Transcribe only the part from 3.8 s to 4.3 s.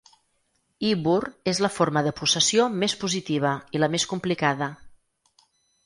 la més